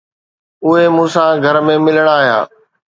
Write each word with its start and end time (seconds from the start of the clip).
اهي 0.65 0.85
مون 0.95 1.07
سان 1.13 1.31
گهر 1.43 1.55
۾ 1.69 1.73
ملڻ 1.85 2.07
آيا. 2.19 2.37